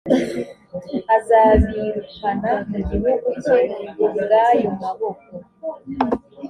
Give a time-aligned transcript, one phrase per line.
[1.15, 3.59] azabirukana mu gihugu cye
[3.91, 5.31] ku bw ayo maboko